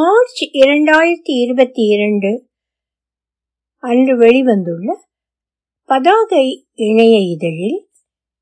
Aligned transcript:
March 0.00 0.42
இரண்டாயிரத்தி 0.52 1.42
இருபத்தி 1.42 1.82
இரண்டு 1.82 2.48
அன்று 3.76 4.18
வெளிவந்துள்ள 4.18 4.94
பதாகை 5.84 6.68
இணைய 6.72 7.18
இதழில் 7.18 7.88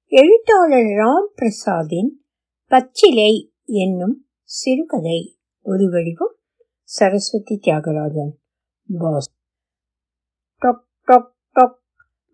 எழுத்தாளர் 0.06 0.84
ராம் 0.84 1.28
பிரசாதின் 1.36 2.08
பச்சிலை 2.66 3.52
என்னும் 3.64 4.26
சிறுகதை. 4.42 5.38
ஒரு 5.60 5.90
வடிவம் 5.90 6.36
சரஸ்வதி 6.82 7.60
தியாகராஜன். 7.66 8.30
பாஸ். 8.98 9.30
டொக் 10.62 10.84
டொக் 11.06 11.30
டொக். 11.54 11.78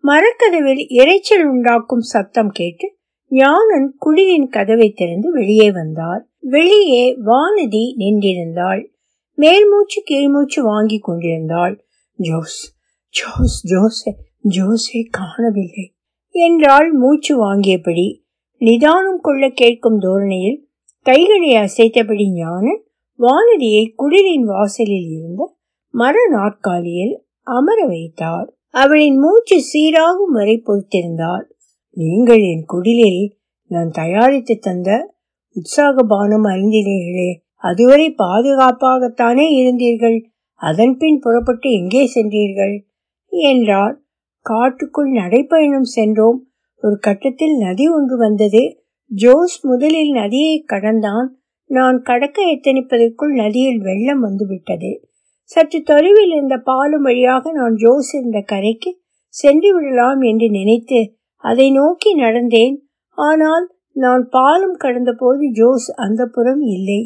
மரக்கதவில் 0.01 0.87
இரைச்சல் 0.89 1.43
உண்டாக்கும் 1.43 1.99
சத்தம் 1.99 2.49
கேட்டு 2.49 2.97
ஞானன் 3.29 3.97
குடிலின் 4.05 4.49
கதவை 4.49 4.91
திறந்து 4.91 5.31
வெளியே 5.31 5.71
வந்தார். 5.71 6.27
வெளியே 6.39 7.17
வானதி 7.17 7.95
நின்றிருந்தாள். 7.97 8.93
மேல் 9.37 9.65
மூச்சு 9.69 10.01
கீழ் 10.01 10.27
மூச்சு 10.27 10.63
வாங்கி 10.63 10.97
கொண்டிருந்தாள். 10.97 11.85
ஜோஸ் 12.19 12.59
ஜோஸ் 13.13 13.57
ஜோஸை 13.67 14.11
ஜோஸை 14.49 15.01
காணவில்லை 15.09 15.85
என்றாள் 16.31 16.91
மூச்சு 16.91 17.33
வாங்கியபடி. 17.45 18.07
நிதானம் 18.61 19.21
கொள்ள 19.21 19.49
கேட்கும் 19.49 19.99
தோரணையில் 19.99 20.59
கைகளை 21.05 21.51
அசைத்தபடி 21.55 22.31
ஞானன் 22.31 22.81
வானதியை 23.19 23.83
குடிலின் 23.97 24.45
வாசலில் 24.45 25.09
இருந்த 25.09 25.43
மர 25.93 26.15
நாற்காலியில் 26.29 27.15
அமர 27.47 27.85
வைத்தார். 27.85 28.47
அவளின் 28.69 29.17
மூச்சு 29.17 29.57
சீராகும் 29.71 30.33
வரை 30.33 30.63
பொறுத்திருந்தார் 30.65 31.45
நீங்கள் 31.89 32.43
என் 32.43 32.65
குடிலில் 32.65 33.23
நான் 33.71 33.91
தயாரித்து 33.91 34.55
தந்த 34.59 34.89
உற்சாக 35.55 36.03
பானம் 36.03 36.45
அறிந்தினீர்களே 36.45 37.29
அதுவரை 37.65 38.07
பாதுகாப்பாகத்தானே 38.23 39.45
இருந்தீர்கள்? 39.59 40.17
அதன்பின் 40.61 41.19
புறப்பட்டு 41.19 41.69
எங்கே 41.71 42.03
சென்றீர்கள்? 42.15 42.75
என்றார் 43.31 43.95
காட்டுக்குள் 44.45 45.11
நடைப்பயணம் 45.11 45.89
சென்றோம். 45.95 46.39
ஒரு 46.83 46.97
கட்டத்தில் 46.99 47.55
நதி 47.57 47.85
ஒன்று 47.87 48.15
வந்தது. 48.17 48.63
ஜோஸ் 49.11 49.57
முதலில் 49.65 50.11
நதியை 50.11 50.55
கடந்தான். 50.65 51.27
நான் 51.69 51.97
கடக்க 52.01 52.37
எத்தனிப்பதற்குள் 52.55 53.33
நதியில் 53.33 53.81
வெள்ளம் 53.81 54.19
வந்துவிட்டது. 54.19 54.91
சற்று 55.49 55.79
தொலைவில் 55.81 56.31
இருந்த 56.31 56.55
பாலம் 56.57 57.01
வழியாக 57.01 57.51
நான் 57.51 57.75
ஜோஸ் 57.75 58.11
இருந்த 58.15 58.39
கரைக்கு 58.51 58.91
சென்று 59.33 59.69
விடலாம் 59.75 60.21
என்று 60.21 60.47
நினைத்து 60.49 60.99
அதை 61.43 61.67
நோக்கி 61.71 62.11
நடந்தேன். 62.15 62.75
ஆனால் 63.17 63.65
நான் 63.95 64.23
பாலம் 64.29 64.77
கடந்த 64.77 65.11
போது 65.13 65.43
ஜோஸ் 65.51 65.89
அந்த 65.95 66.21
புறம் 66.25 66.63
இல்லை. 66.77 67.01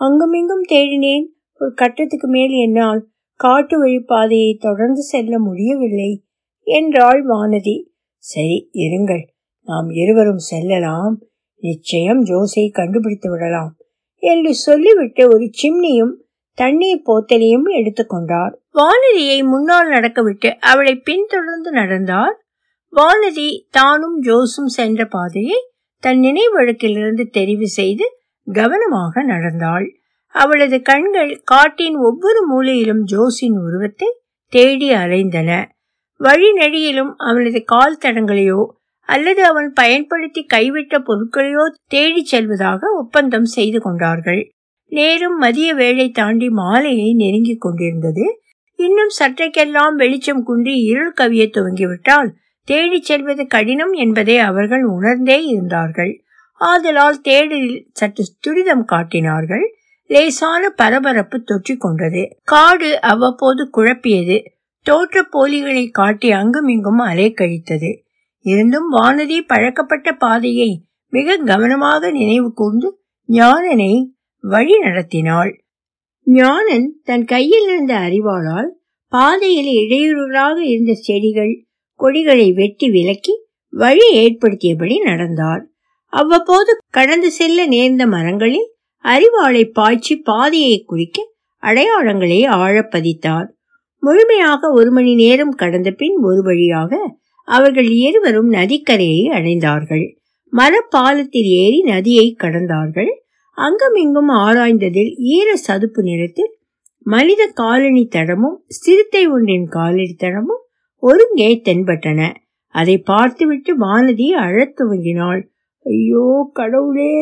அங்குமிங்கும் 0.00 0.64
தேடினேன். 0.68 1.26
ஒரு 1.60 1.74
கட்டத்துக்கு 1.74 2.28
மேல் 2.28 2.50
என்னால் 2.50 3.08
காட்டு 3.34 3.78
வழி 3.78 3.98
பாதையை 3.98 4.56
தொடர்ந்து 4.60 5.02
செல்ல 5.02 5.38
முடியவில்லை 5.38 6.24
என்றாள் 6.66 7.26
வானதி. 7.26 7.76
சரி 8.22 8.70
இருங்கள். 8.72 9.22
நாம் 9.68 9.90
இருவரும் 9.90 10.42
செல்லலாம். 10.50 11.20
நிச்சயம் 11.62 12.24
ஜோஸை 12.24 12.70
கண்டுபிடித்து 12.70 13.30
விடலாம் 13.30 13.76
என்று 14.22 14.54
சொல்லிவிட்டு 14.54 15.28
ஒரு 15.28 15.50
சிம்னியும் 15.62 16.14
தண்ணீர் 16.58 17.02
போத்தலையும் 17.06 17.68
எடுத்துக்கொண்டார் 17.70 18.52
வானதியை 18.74 19.38
முன்னால் 19.44 19.88
நடக்கவிட்டு 19.88 20.50
அவளை 20.60 20.94
பின்தொடர்ந்து 20.96 21.70
நடந்தார். 21.70 22.36
வானதி 22.92 23.48
தானும் 23.70 24.22
ஜோஸும் 24.22 24.72
சென்ற 24.78 25.04
பாதையை 25.06 25.58
தன் 26.02 26.20
நினைவழக்கிலிருந்து 26.20 27.24
தெரிவு 27.32 27.62
செய்து 27.62 28.06
கவனமாக 28.46 29.22
நடந்தாள். 29.22 29.86
அவளது 30.34 30.82
கண்கள் 30.82 31.40
காட்டின் 31.44 31.96
ஒவ்வொரு 31.96 32.40
மூலையிலும் 32.50 33.02
ஜோஸின் 33.12 33.58
உருவத்தை 33.64 34.08
தேடி 34.52 34.90
அலைந்தன. 34.90 35.64
வழிநெடியிலும் 36.20 37.12
அவனது 37.16 37.64
கால் 37.64 37.98
தடங்களையோ 38.00 38.66
அல்லது 39.00 39.44
அவன் 39.44 39.72
பயன்படுத்தி 39.72 40.46
கைவிட்ட 40.54 40.98
பொருட்களையோ 40.98 41.64
தேடிச் 41.86 42.26
செல்வதாக 42.26 42.80
ஒப்பந்தம் 42.98 43.44
செய்து 43.44 43.80
கொண்டார்கள். 43.80 44.52
நேரும் 44.92 45.36
மதிய 45.36 45.74
வேளை 45.74 46.10
தாண்டி 46.10 46.48
மாலையை 46.48 47.14
நெருங்கிக் 47.14 47.60
கொண்டிருந்தது. 47.60 48.40
இன்னும் 48.78 49.12
சற்றைக்கெல்லாம் 49.18 49.94
வெளிச்சம் 49.94 50.42
குன்றி 50.42 50.74
இருள் 50.80 51.12
கவிய 51.20 51.44
துவங்கிவிட்டால் 51.46 52.30
தேடிச் 52.64 53.02
செல்வது 53.02 53.46
கடினம் 53.46 53.92
என்பதை 53.92 54.38
அவர்கள் 54.38 54.84
உணர்ந்தே 54.84 55.44
இருந்தார்கள். 55.44 56.24
ஆதலால் 56.62 57.20
தேடலில் 57.20 57.86
சற்று 57.92 58.24
துரிதம் 58.40 58.84
காட்டினார்கள். 58.84 59.64
லேசான 60.06 60.70
பரபரப்பு 60.70 61.42
தொற்றிக் 61.42 61.80
கொண்டது. 61.80 62.22
காடு 62.44 63.00
அவ்வப்போது 63.00 63.70
குழப்பியது. 63.76 64.44
தோற்ற 64.80 65.28
போலிகளை 65.32 65.90
காட்டி 65.90 66.30
அங்குமிங்கும் 66.30 66.98
அலை 66.98 67.34
கழித்தது. 67.36 67.90
இருந்தும் 68.40 68.92
வானதி 68.92 69.40
பழக்கப்பட்ட 69.46 70.12
பாதையை 70.12 70.70
மிக 71.08 71.36
கவனமாக 71.36 72.10
நினைவு 72.10 72.52
கூர்ந்து 72.52 72.88
ஞானனை 73.28 73.92
வழி 74.44 74.78
நடத்தினாள். 74.78 75.52
ஞானன் 76.26 76.86
தன் 77.04 77.24
கையில் 77.24 77.66
இருந்த 77.68 77.94
அறிவாளால் 77.98 78.70
பாதையில் 79.12 79.70
இடையூறுகளாக 79.82 80.56
இருந்த 80.64 80.92
செடிகள் 80.94 81.52
கொடிகளை 82.00 82.52
வெட்டி 82.52 82.90
விலக்கி 82.90 83.34
வழி 83.72 84.06
ஏற்படுத்தியபடி 84.16 84.96
நடந்தார் 85.02 85.62
அவ்வப்போது 86.12 86.72
கடந்து 86.90 87.30
செல்ல 87.30 87.66
நேர்ந்த 87.66 88.06
மரங்களில் 88.06 88.68
அறிவாளை 89.04 89.64
பாய்ச்சி 89.72 90.16
பாதையை 90.16 90.76
குறிக்க 90.86 91.18
அடையாளங்களை 91.62 92.38
ஆழப்பதித்தார் 92.58 93.48
முழுமையாக 94.02 94.70
ஒரு 94.70 94.90
மணி 94.90 95.12
நேரம் 95.14 95.54
கடந்த 95.54 95.90
பின் 95.90 96.16
ஒரு 96.22 96.40
வழியாக 96.42 96.92
அவர்கள் 97.48 97.90
இருவரும் 97.98 98.50
நதிக்கரையை 98.52 99.22
அடைந்தார்கள். 99.28 100.04
மரப்பாலத்தில் 100.52 101.48
ஏறி 101.60 101.78
நதியை 101.82 102.26
கடந்தார்கள். 102.38 103.12
அங்கமிங்கும் 103.58 104.30
ஆராய்ந்ததில் 104.44 105.12
ஈர 105.30 105.48
சதுப்பு 105.56 106.02
நிறத்தில் 106.02 106.52
மனித 107.06 107.42
காலனி 107.54 108.04
தடமும் 108.10 108.58
சிறுத்தை 108.66 109.22
ஒன்றின் 109.26 109.66
காலடி 109.68 110.14
தடமும் 110.18 110.62
ஒருங்கே 111.02 111.50
தென்பட்டன. 111.64 112.20
அதை 112.74 112.96
பார்த்துவிட்டு 112.98 113.72
வானதி 113.78 114.28
அழத் 114.44 114.76
துவங்கினாள். 114.80 115.42
ஐயோ 115.86 116.26
கடவுளே 116.52 117.14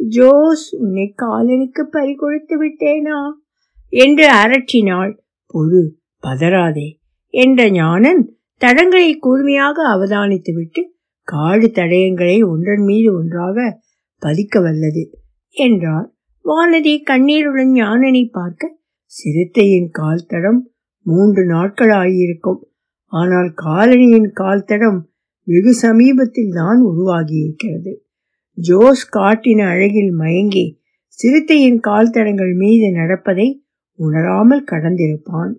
ஜோஸ் 0.00 0.66
உன்னை 0.74 1.06
காலனிக்கு 1.22 1.82
பறிகொடுத்து 1.90 2.54
விட்டேனா? 2.56 3.18
என்று 3.92 4.26
அரற்றினாள். 4.42 5.12
பொறு 5.54 5.82
பதறாதே 6.22 6.88
என்ற 7.34 7.60
ஞானன் 7.70 8.22
தடங்களை 8.60 9.10
கூர்மையாக 9.18 9.76
அவதானித்துவிட்டு 9.94 10.82
காடு 11.28 11.66
தடயங்களை 11.74 12.36
ஒன்றன் 12.44 12.84
மீது 12.84 13.08
ஒன்றாக 13.14 13.56
பதிக்க 14.22 14.60
வல்லது 14.60 15.04
என்றார். 15.56 16.08
வானதி 16.44 16.94
கண்ணீருடன் 17.02 17.72
ஞானனை 17.72 18.22
பார்க்க 18.30 18.76
சிறுத்தையின் 19.12 19.90
கால் 19.90 20.26
தடம் 20.26 20.60
மூன்று 21.06 21.42
நாட்கள் 21.44 21.92
ஆகியிருக்கும் 21.92 22.60
ஆனால் 23.12 23.50
காலனியின் 23.62 24.30
கால் 24.32 24.64
தடம் 24.64 25.00
வெகு 25.44 25.72
சமீபத்தில் 25.74 26.52
தான் 26.52 26.80
உருவாகியிருக்கிறது. 26.82 27.92
ஜோஸ் 28.58 29.14
காட்டின 29.16 29.68
அழகில் 29.68 30.12
மயங்கி 30.12 30.80
சிறுத்தையின் 31.18 31.80
கால் 31.80 32.10
தடங்கள் 32.10 32.54
மீது 32.54 32.92
நடப்பதை 32.92 33.64
உணராமல் 33.94 34.64
கடந்திருப்பான். 34.70 35.52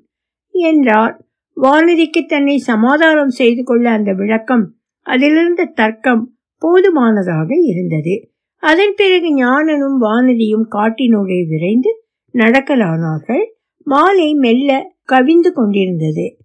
என்றார். 0.51 1.25
வானதிக்கு 1.61 2.25
தன்னை 2.27 2.57
சமாதானம் 2.57 3.29
செய்து 3.29 3.63
கொள்ள 3.63 3.89
அந்த 3.89 4.13
விளக்கம் 4.13 4.75
அதிலிருந்த 5.05 5.65
தர்க்கம் 5.65 6.35
போதுமானதாக 6.57 7.55
இருந்தது. 7.63 8.29
அதன் 8.63 8.93
பிறகு 8.95 9.29
ஞானனும் 9.35 9.97
வானதியும் 10.01 10.65
காட்டினோடே 10.71 11.47
விரைந்து 11.47 11.91
நடக்கலானார்கள். 12.33 13.45
மாலை 13.83 14.33
மெல்ல 14.33 14.95
கவிந்து 15.11 15.51
கொண்டிருந்தது. 15.53 16.37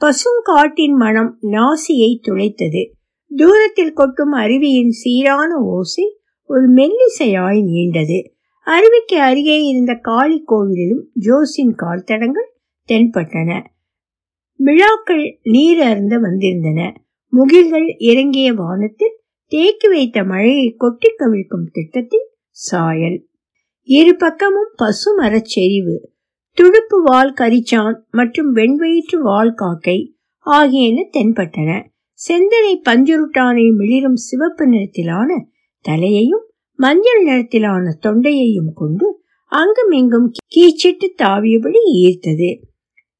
பசுங்காட்டின் 0.00 0.94
மனம் 0.96 1.38
நாசியை 1.42 2.20
துளைத்தது. 2.22 2.90
தூரத்தில் 3.36 3.92
கொட்டும் 3.92 4.32
அருவியின் 4.32 4.90
சீரான 4.90 5.56
ஓசை 5.58 6.18
ஒரு 6.44 6.72
மெல்லிசையாய் 6.74 7.62
நீண்டது. 7.62 8.18
அருவிக்கு 8.66 9.18
அருகே 9.20 9.62
இருந்த 9.62 9.94
காளி 9.94 10.44
கோவிலிலும் 10.48 11.02
ஜோஸின் 11.20 11.74
கால் 11.74 12.02
தடங்கள் 12.02 12.54
தென்பட்டன. 12.88 13.64
விழாக்கள் 14.56 15.38
நீர் 15.42 15.80
அருந்த 15.80 16.18
வந்திருந்தன. 16.18 16.94
முகில்கள் 17.32 17.94
இறங்கிய 17.98 18.52
வானத்தில் 18.52 19.20
தேக்கி 19.46 19.88
வைத்த 19.88 20.24
மழையை 20.24 20.74
கொட்டி 20.78 21.08
கவிழ்க்கும் 21.18 21.70
திட்டத்தில் 21.72 22.28
சாயல். 22.50 23.28
இரு 23.82 24.16
பக்கமும் 24.16 24.72
பசு 24.76 25.14
மரச்செறிவு 25.14 26.16
துடுப்பு 26.58 26.96
வால் 27.02 27.32
கரிச்சான் 27.32 27.96
மற்றும் 28.10 28.48
வெண்வயிற்று 28.52 29.16
வால் 29.18 29.52
காக்கை 29.54 29.98
ஆகியன 30.46 30.98
தென்பட்டன. 31.16 31.70
செந்தனை 32.20 32.72
பஞ்சுருட்டானை 32.88 33.66
மிளிரும் 33.70 34.16
சிவப்பு 34.16 34.64
நிறத்திலான 34.66 35.30
தலையையும் 35.84 36.44
மஞ்சள் 36.78 37.22
நிறத்திலான 37.24 37.84
தொண்டையையும் 38.00 38.72
கொண்டு 38.74 39.06
அங்கும் 39.52 39.92
இங்கும் 39.92 40.28
கீச்சிட்டு 40.54 41.06
தாவியபடி 41.22 41.80
ஈர்த்தது. 42.00 42.50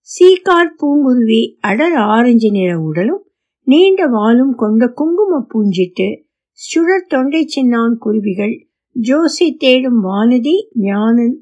சீகார் 0.09 0.77
பூங்குருவி 0.83 1.43
அடர் 1.61 1.99
ஆரஞ்சு 2.11 2.51
நிற 2.51 2.71
உடலும் 2.81 3.23
நீண்ட 3.67 4.03
வாலும் 4.07 4.55
கொண்ட 4.55 4.89
குங்கும 4.93 5.43
பூஞ்சிட்டு 5.53 6.09
சுழற் 6.53 7.09
தொண்டை 7.09 7.43
சின்னான் 7.55 7.99
குருவிகள் 7.99 8.55
ஜோசி 8.97 9.49
தேடும் 9.57 10.01
வானதி 10.05 10.57
ஞானன் 10.83 11.37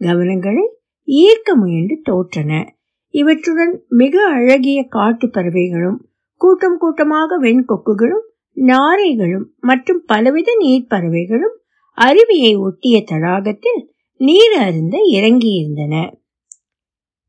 கவனங்களை 0.00 0.64
ஈர்க்க 1.06 1.54
முயன்று 1.54 2.02
தோற்றன. 2.10 2.68
இவற்றுடன் 3.10 3.84
மிக 3.88 4.26
அழகிய 4.26 4.84
காட்டு 4.88 5.30
பறவைகளும் 5.30 6.08
கூட்டம் 6.34 6.78
கூட்டமாக 6.78 7.40
வெண்கொக்குகளும் 7.40 8.26
நாரைகளும் 8.56 9.44
மற்றும் 9.60 10.02
பலவித 10.06 10.54
நீர் 10.58 10.86
பறவைகளும் 10.88 11.56
அருவியை 11.98 12.58
ஒட்டிய 12.58 13.04
தடாகத்தில் 13.10 13.88
நீர் 14.16 14.52
அருந்த 14.52 14.98
இறங்கியிருந்தன. 15.12 16.20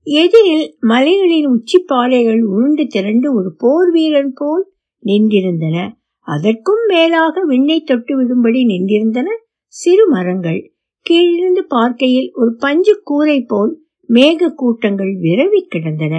எதிரில் 0.04 0.78
மலைகளின் 0.80 1.46
உச்சி 1.46 1.80
பாறைகள் 1.80 2.42
உருண்டு 2.44 2.88
திரண்டு 2.88 3.34
ஒரு 3.34 3.56
போர் 3.58 3.92
வீரன் 3.92 4.34
போல் 4.36 4.72
நின்றிருந்தன. 5.06 5.92
அதற்கும் 6.20 6.86
மேலாக 6.88 7.46
விண்ணை 7.46 7.84
தொட்டு 7.84 8.14
விடும்படி 8.18 8.62
நின்றிருந்தன 8.64 9.25
சிறு 9.68 10.10
மரங்கள். 10.10 10.73
கீழிருந்து 11.06 11.64
பார்க்கையில் 11.68 12.30
ஒரு 12.34 12.56
பஞ்சு 12.56 13.02
கூரை 13.04 13.42
போல் 13.42 13.74
மேக 14.10 14.50
கூட்டங்கள் 14.56 15.14
விரவி 15.20 15.62
கிடந்தன. 15.68 16.16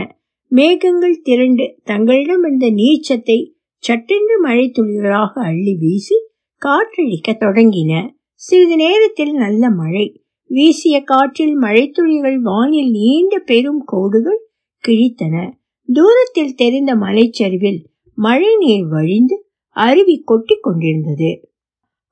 மேகங்கள் 0.52 1.20
திரண்டு 1.22 1.64
தங்களிடம் 1.84 2.44
இருந்த 2.44 2.66
நீச்சத்தை 2.70 3.38
சட்டென்று 3.84 4.40
மழை 4.40 4.72
துளிகளாக 4.74 5.32
அள்ளி 5.34 5.74
வீசி 5.80 6.16
காற்றடிக்க 6.62 7.32
தொடங்கின. 7.38 7.92
சிறிது 8.34 8.76
நேரத்தில் 8.76 9.32
நல்ல 9.32 9.70
மழை. 9.70 10.06
வீசிய 10.50 11.00
காற்றில் 11.00 11.56
மழைத்துளிகள் 11.58 12.38
வானில் 12.40 12.90
நீண்ட 12.90 13.38
பெரும் 13.38 13.82
கோடுகள் 13.84 14.40
கிழித்தன. 14.84 15.50
தூரத்தில் 15.88 16.54
தெரிந்த 16.54 16.94
மலைச்சரிவில் 16.94 17.80
மழை 18.18 18.56
நீர் 18.56 18.86
வழிந்து 18.86 19.36
அருவி 19.76 20.22
கொட்டி 20.24 20.56
கொண்டிருந்தது. 20.60 21.30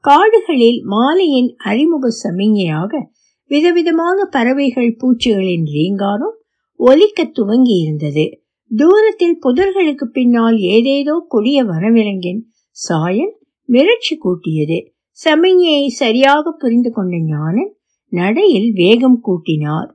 காடுகளில் 0.04 0.84
மாலையின் 0.84 1.54
அறிமுக 1.56 2.08
சமிஞையாக 2.22 3.02
விதவிதமான 3.46 4.24
பறவைகள் 4.24 4.96
பூச்சிகளின் 5.00 5.66
ரீங்காரம் 5.72 6.36
ஒலிக்க 6.76 7.24
துவங்கி 7.24 7.76
இருந்தது 7.82 8.40
தூரத்தில் 8.70 9.38
புதர்களுக்கு 9.42 10.04
பின்னால் 10.04 10.56
ஏதேதோ 10.56 11.26
கொடிய 11.28 11.64
வனவிலங்கின் 11.64 12.40
சாயல் 12.70 13.40
மிரட்சி 13.68 14.14
கூட்டியது. 14.18 14.78
சமிஞையை 15.24 15.86
சரியாக 15.86 16.52
புரிந்து 16.52 16.90
கொண்ட 16.90 17.16
ஞானன் 17.16 17.76
நடையில் 18.08 18.72
வேகம் 18.72 19.20
கூட்டினார். 19.24 19.90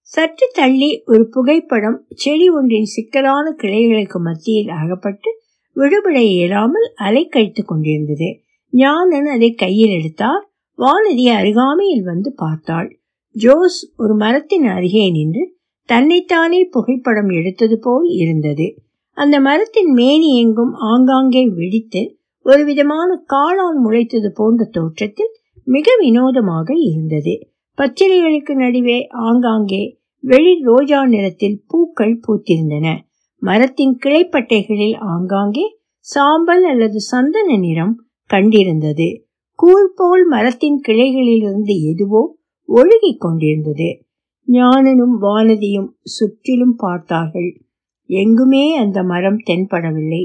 சற்று 0.00 0.50
தள்ளி 0.52 1.02
ஒரு 1.06 1.28
புகைப்படம் 1.28 2.06
செடி 2.14 2.50
ஒன்றின் 2.50 2.84
சிக்கலான 2.84 3.54
கிளைகளுக்கு 3.62 4.20
மத்தியில் 4.20 4.68
அகப்பட்டு 4.68 5.30
விடுபட 5.72 6.20
இயலாமல் 6.20 6.88
அலைக்கழித்துக் 7.00 7.64
கொண்டிருந்தது. 7.64 8.41
ஞானன் 8.72 9.26
அதை 9.26 9.50
கையில் 9.54 9.94
எடுத்தார். 9.98 10.42
வானதி 10.78 11.24
அருகாமையில் 11.38 12.02
வந்து 12.02 12.30
பார்த்தாள். 12.32 12.88
ஜோஸ் 13.36 13.80
ஒரு 13.96 14.14
மரத்தின் 14.14 14.66
அருகே 14.66 15.04
நின்று 15.10 15.42
தன்னைத்தானே 15.88 16.60
புகைப்படம் 16.64 17.30
எடுத்தது 17.30 17.76
போல் 17.78 18.08
இருந்தது. 18.14 18.66
அந்த 19.16 19.36
மரத்தின் 19.40 19.90
மேனி 19.92 20.30
எங்கும் 20.36 20.74
ஆங்காங்கே 20.90 21.42
வெடித்து 21.48 22.02
ஒரு 22.46 22.62
விதமான 22.64 23.10
காளான் 23.32 23.78
முளைத்தது 23.84 24.28
போன்ற 24.34 24.62
தோற்றத்தில் 24.70 25.32
மிக 25.66 25.88
வினோதமாக 26.00 26.68
இருந்தது. 26.90 27.34
பச்சிலைகளுக்கு 27.78 28.54
நடுவே 28.54 28.98
ஆங்காங்கே 29.22 29.82
வெளி 30.24 30.52
ரோஜா 30.60 31.00
நிறத்தில் 31.06 31.58
பூக்கள் 31.66 32.16
பூத்திருந்தன. 32.26 32.86
மரத்தின் 33.42 33.94
கிளைப்பட்டைகளில் 34.04 34.96
ஆங்காங்கே 35.12 35.66
சாம்பல் 36.06 36.64
அல்லது 36.64 37.00
சந்தன 37.00 37.56
நிறம் 37.56 37.94
கண்டிருந்தது. 38.32 39.08
கூழ் 39.54 39.92
போல் 39.94 40.26
மரத்தின் 40.26 40.80
கிளைகளிலிருந்து 40.88 41.74
எதுவோ 41.90 42.22
ஒழுகிக் 42.68 43.20
கொண்டிருந்தது. 43.20 44.06
ஞானனும் 44.48 45.16
வானதியும் 45.20 45.90
சுற்றிலும் 46.02 46.74
பார்த்தார்கள். 46.76 47.50
எங்குமே 48.10 48.76
அந்த 48.76 49.02
மரம் 49.02 49.38
தென்படவில்லை. 49.46 50.24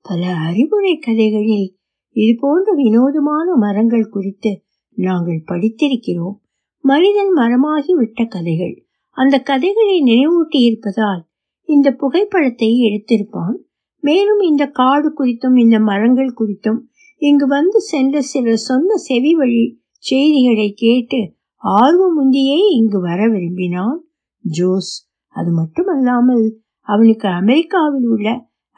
பல 0.00 0.34
அறிவுரை 0.34 0.98
கதைகளில் 0.98 1.68
இது 2.16 2.36
போன்ற 2.40 2.72
வினோதமான 2.72 3.54
மரங்கள் 3.54 4.08
குறித்து 4.08 4.52
நாங்கள் 4.96 5.42
படித்திருக்கிறோம். 5.46 6.36
மனிதன் 6.84 7.32
மரமாகி 7.36 7.92
விட்ட 7.92 8.24
கதைகள். 8.24 8.86
அந்த 9.16 9.40
கதைகளை 9.40 9.96
நினைவூட்டி 10.00 10.60
இருப்பதால் 10.64 11.22
இந்த 11.68 11.92
புகைப்படத்தை 11.92 12.70
எடுத்திருப்பான். 12.82 13.56
மேலும் 14.02 14.42
இந்த 14.50 14.64
காடு 14.70 15.08
குறித்தும் 15.18 15.56
இந்த 15.56 15.76
மரங்கள் 15.80 16.38
குறித்தும் 16.40 16.80
இங்கு 17.22 17.46
வந்து 17.46 17.78
சென்ற 17.82 18.20
சிலர் 18.22 18.66
சொன்ன 18.68 18.96
செவி 19.06 19.32
வழி 19.34 19.64
செய்திகளை 20.04 20.68
கேட்டு 20.74 21.20
ஆர்வம் 21.64 22.16
முந்தியே 22.18 22.58
இங்கு 22.78 22.98
வர 23.00 23.20
விரும்பினான் 23.28 23.96
ஜோஸ். 24.44 24.92
அது 25.36 25.50
மட்டுமல்லாமல் 25.50 26.44
அவனுக்கு 26.88 27.26
அமெரிக்காவில் 27.40 28.06
உள்ள 28.06 28.28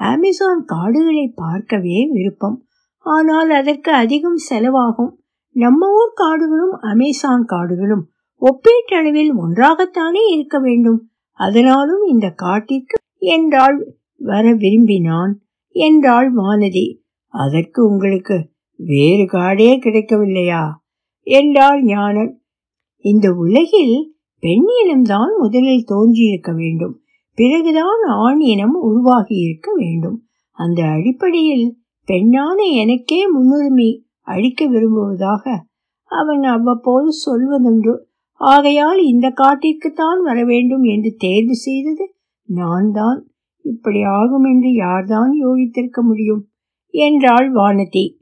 அமேசான் 0.00 0.62
காடுகளை 0.64 1.26
பார்க்கவே 1.34 1.98
விருப்பம். 2.12 2.56
ஆனால் 3.06 3.50
அதற்கு 3.50 3.90
அதிகம் 3.92 4.40
செலவாகும். 4.50 5.12
நம்ம 5.56 5.90
ஊர் 5.92 6.14
காடுகளும் 6.14 6.74
அமேசான் 6.92 7.44
காடுகளும் 7.44 8.04
ஒப்பீட்டளவில் 8.42 9.32
ஒன்றாகத்தானே 9.42 10.22
இருக்க 10.34 10.56
வேண்டும். 10.58 11.00
அதனாலும் 11.40 12.04
இந்த 12.04 12.26
காட்டிற்கு 12.44 12.96
என்றால் 13.28 13.78
வர 14.20 14.54
விரும்பினான் 14.54 15.32
என்றாள் 15.74 16.34
வானதி. 16.34 16.86
அதற்கு 17.34 17.86
உங்களுக்கு 17.86 18.36
வேறு 18.76 19.24
காடே 19.24 19.70
கிடைக்கவில்லையா? 19.78 20.64
என்றாள் 21.26 21.82
ஞானன். 21.82 22.42
இந்த 23.04 23.32
உலகில் 23.32 24.14
பெண் 24.38 24.66
இனம்தான் 24.80 25.32
முதலில் 25.38 25.84
தோன்றியிருக்க 25.84 26.52
வேண்டும். 26.52 27.00
பிறகுதான் 27.38 28.02
ஆண் 28.08 28.40
இனம் 28.40 28.74
உருவாகி 28.74 29.36
இருக்க 29.36 29.72
வேண்டும். 29.76 30.18
அந்த 30.50 30.82
அடிப்படையில் 30.82 31.66
பெண்ணான 32.08 32.58
எனக்கே 32.74 33.26
முன்னுரிமை 33.26 34.06
அளிக்க 34.20 34.66
விரும்புவதாக 34.66 35.64
அவன் 36.10 36.42
அவ்வப்போது 36.42 37.08
சொல்வதுண்டு. 37.24 37.94
ஆகையால் 38.40 39.00
இந்த 39.04 39.32
காட்டிற்குத்தான் 39.36 40.20
வர 40.22 40.44
வேண்டும் 40.44 40.82
என்று 40.82 41.14
தேர்வு 41.18 41.54
செய்தது 41.54 42.14
நான் 42.44 42.90
தான் 42.92 43.20
இப்படி 43.62 44.02
ஆகும் 44.02 44.44
என்று 44.44 44.70
யார்தான் 44.72 45.32
யோகித்திருக்க 45.44 46.00
முடியும்? 46.00 46.48
என்றாள் 46.90 47.52
வானதி. 47.52 48.16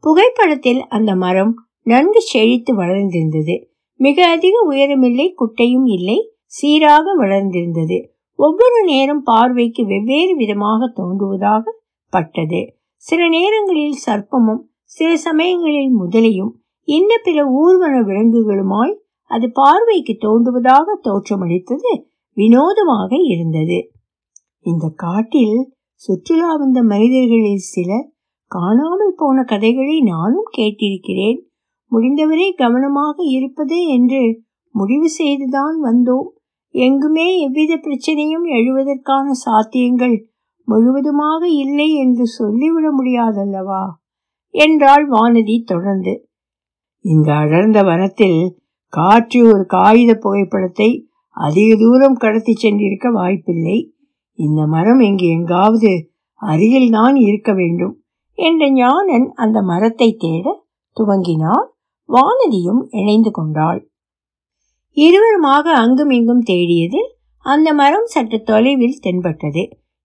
புகைப்படத்தில் 0.00 0.86
அந்த 0.86 1.14
மரம் 1.14 1.54
நன்கு 1.82 2.20
செழித்து 2.20 2.76
வளர்ந்திருந்தது. 2.76 3.68
மிக 3.94 4.26
அதிக 4.26 4.66
உயரமில்லை 4.70 5.34
குட்டையும் 5.34 5.86
இல்லை 5.86 6.34
சீராக 6.44 7.04
வளர்ந்திருந்தது. 7.18 8.10
ஒவ்வொரு 8.34 8.84
நேரம் 8.84 9.22
பார்வைக்கு 9.22 9.86
வெவ்வேறு 9.86 10.36
விதமாக 10.36 10.92
தோன்றுவதாக 10.94 11.64
பட்டது. 12.08 12.76
சில 12.96 13.28
நேரங்களில் 13.28 13.98
சர்ப்பமும் 14.06 14.62
சில 14.82 15.16
சமயங்களில் 15.16 16.00
முதலையும் 16.00 16.50
இன்ன 16.82 17.18
பிற 17.22 17.44
ஊர்வன 17.44 17.94
விலங்குகளுமாய் 18.04 18.94
அது 19.24 19.52
பார்வைக்கு 19.52 20.16
தோன்றுவதாக 20.18 21.00
தோற்றமளித்தது 21.04 21.92
வினோதமாக 22.36 23.16
இருந்தது. 23.24 23.92
இந்த 24.66 24.88
காட்டில் 24.88 25.72
சுற்றுலா 25.94 26.54
வந்த 26.54 26.82
மனிதர்களில் 26.82 27.64
சிலர் 27.64 28.10
காணாமல் 28.46 29.16
போன 29.16 29.42
கதைகளை 29.42 30.00
நானும் 30.00 30.48
கேட்டிருக்கிறேன். 30.58 31.38
முடிந்தவரை 31.86 32.52
கவனமாக 32.52 33.16
இருப்பது 33.24 33.86
என்று 33.86 34.22
முடிவு 34.70 35.08
செய்துதான் 35.08 35.76
வந்தோம். 35.84 36.28
எங்குமே 36.70 37.38
எவ்வித 37.38 37.72
பிரச்சனையும் 37.76 38.46
எழுவதற்கான 38.48 39.26
சாத்தியங்கள் 39.44 40.16
முழுவதுமாக 40.64 41.48
இல்லை 41.48 41.94
என்று 41.94 42.26
சொல்லிவிட 42.26 42.86
முடியாதல்லவா? 42.90 43.84
என்றாள் 44.50 45.08
வானதி 45.08 45.62
தொடர்ந்து. 45.64 46.14
இந்த 47.00 47.32
அடர்ந்த 47.34 47.82
வனத்தில் 47.82 48.56
காற்று 48.88 49.40
ஒரு 49.46 49.64
காகித 49.66 50.14
புகைப்படத்தை 50.14 50.88
அதிக 51.36 51.76
தூரம் 51.76 52.14
கடத்தி 52.14 52.52
சென்றிருக்க 52.52 53.08
வாய்ப்பில்லை. 53.12 53.91
இந்த 54.38 54.60
மரம் 54.66 55.00
இங்கு 55.00 55.26
எங்காவது 55.28 55.92
அருகில் 56.40 56.88
நான் 56.88 57.16
இருக்க 57.16 57.50
வேண்டும் 57.52 57.94
என்ற 58.38 58.62
ஞானன் 58.70 59.26
அந்த 59.34 59.58
மரத்தை 59.62 60.08
தேட 60.16 60.46
துவங்கினார். 60.96 61.66
வானதியும் 62.08 62.82
இணைந்து 62.90 63.30
கொண்டாள். 63.30 63.80
இருவருமாக 64.96 65.66
அங்கும் 65.74 66.10
இங்கும் 66.10 66.42
தேடியதில் 66.42 67.10
அந்த 67.44 67.68
மரம் 67.74 68.04
சற்று 68.04 68.38
தொலைவில் 68.42 68.98
தென்பட்டது. 69.00 69.62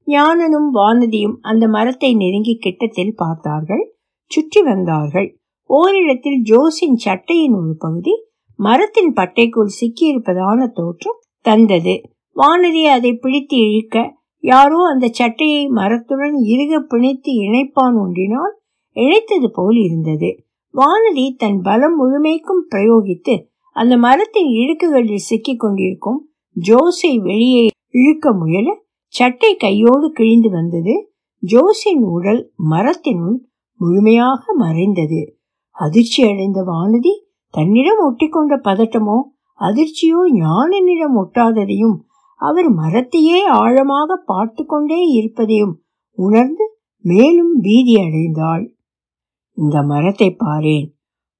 ஞானனும் 0.07 0.69
வானதியும் 0.73 1.37
அந்த 1.41 1.63
மரத்தை 1.67 2.15
நெருங்கி 2.15 2.55
கிட்டத்தில் 2.57 3.15
பார்த்தார்கள். 3.15 3.83
சுற்றி 4.31 4.61
வந்தார்கள். 4.61 5.27
ஓரிடத்தில் 5.69 6.39
ஜோஸின் 6.41 6.97
சட்டையின் 6.97 7.53
ஒரு 7.53 7.73
பகுதி 7.77 8.13
மரத்தின் 8.59 9.11
பட்டைக்குள் 9.13 9.75
சிக்கியிருப்பதான 9.79 10.59
தோற்றம் 10.71 11.19
தந்தது. 11.45 11.95
வானதி 12.35 12.83
அதை 12.87 13.11
பிடித்து 13.13 13.57
இழுக்க 13.57 13.97
யாரோ 14.43 14.79
அந்த 14.93 15.05
சட்டையை 15.11 15.67
மரத்துடன் 15.69 16.35
இறுக 16.43 16.79
பிணைத்து 16.79 17.31
இணைப்பான் 17.45 17.95
ஒன்றினால் 17.99 18.53
இழைத்தது 18.95 19.47
போல் 19.53 19.77
இருந்தது. 19.77 20.29
வானதி 20.73 21.35
தன் 21.37 21.61
பலம் 21.61 21.95
முழுமைக்கும் 21.95 22.63
பிரயோகித்து 22.69 23.35
அந்த 23.75 23.97
மரத்தின் 23.97 24.49
இழுக்குகளில் 24.51 25.25
சிக்கிக் 25.29 25.59
கொண்டிருக்கும் 25.59 26.19
ஜோஸை 26.55 27.13
வெளியே 27.21 27.65
இழுக்க 27.89 28.31
முயல 28.33 28.67
சட்டை 29.07 29.55
கையோடு 29.55 30.11
கிழிந்து 30.11 30.49
வந்தது. 30.49 30.95
ஜோஸின் 31.43 32.03
உடல் 32.09 32.41
மரத்தினுள் 32.69 33.37
முழுமையாக 33.79 34.53
மறைந்தது. 34.57 35.21
அதிர்ச்சி 35.75 36.21
அடைந்த 36.23 36.59
வானதி 36.63 37.13
தன்னிடம் 37.53 38.01
ஒட்டிக்கொண்ட 38.07 38.53
பதட்டமோ 38.63 39.17
அதிர்ச்சியோ 39.59 40.21
ஞானனிடம் 40.39 41.15
ஒட்டாததையும் 41.15 41.97
அவர் 42.39 42.69
மரத்தையே 42.75 43.39
ஆழமாக 43.43 44.15
பார்த்து 44.25 44.65
கொண்டே 44.65 44.99
இருப்பதையும் 45.09 45.75
உணர்ந்து 46.17 46.65
மேலும் 47.05 47.53
பீதி 47.61 47.95
அடைந்தாள். 47.95 48.63
இந்த 49.57 49.83
மரத்தை 49.83 50.35
பாரேன். 50.45 50.87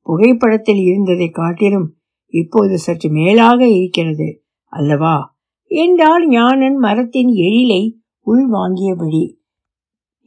புகைப்படத்தில் 0.02 0.82
இருந்ததை 0.84 1.30
காட்டிலும் 1.30 1.88
இப்போது 2.34 2.78
சற்று 2.78 3.10
மேலாக 3.10 3.68
இருக்கிறது 3.68 4.28
அல்லவா? 4.74 5.36
என்றால் 5.72 6.28
ஞானன் 6.28 6.78
மரத்தின் 6.78 7.28
எழிலை 7.28 7.82
உள்வாங்கியபடி 8.28 9.24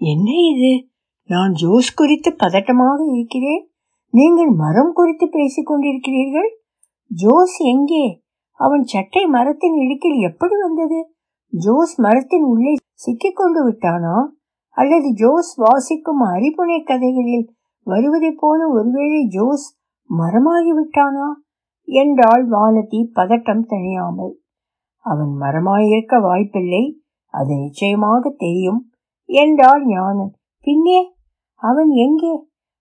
என்ன 0.01 0.29
இது? 0.53 0.73
நான் 1.31 1.53
ஜோஸ் 1.53 1.95
குறித்து 1.95 2.31
பதட்டமாக 2.39 2.99
இருக்கிறேன்? 3.15 3.63
நீங்கள் 4.15 4.53
மரம் 4.55 4.93
குறித்து 4.93 5.29
பேசிக் 5.29 5.67
கொண்டிருக்கிறீர்கள்? 5.67 6.51
ஜோஸ் 7.11 7.59
எங்கே? 7.65 8.05
அவன் 8.61 8.83
சட்டை 8.83 9.27
மரத்தின் 9.27 9.75
இடுக்கில் 9.75 10.19
எப்படி 10.21 10.55
வந்தது? 10.61 10.99
ஜோஸ் 11.53 11.95
மரத்தின் 12.01 12.43
உள்ளே 12.43 12.73
சிக்கிக் 12.93 13.37
கொண்டு 13.37 13.61
விட்டானா? 13.69 14.17
அல்லது 14.77 15.09
ஜோஸ் 15.13 15.53
வாசிக்கும் 15.57 16.23
அறிபுனை 16.25 16.79
கதைகளில் 16.85 17.47
வருவதைப் 17.87 18.41
போல 18.41 18.69
ஒருவேளை 18.69 19.21
ஜோஸ் 19.27 19.67
மரமாகி 20.11 20.73
விட்டானா? 20.79 21.29
என்றாள் 21.89 22.45
வானதி 22.49 23.01
பதட்டம் 23.15 23.65
தணியாமல். 23.69 24.35
அவன் 25.05 25.33
மரமாயிருக்க 25.41 26.21
வாய்ப்பில்லை 26.23 26.85
அது 27.35 27.53
நிச்சயமாக 27.55 28.31
தெரியும் 28.37 28.81
என்றாள் 29.29 29.83
ஞானன். 29.87 30.33
பின்னே 30.65 31.01
அவன் 31.63 31.91
எங்கே? 32.05 32.35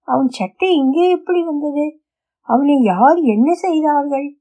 அவன் 0.08 0.30
சட்டை 0.30 0.70
இங்கே 0.76 1.06
எப்படி 1.10 1.42
வந்தது? 1.44 1.86
அவனை 2.50 2.76
யார் 2.84 3.20
என்ன 3.34 3.50
செய்தார்கள்? 3.56 4.39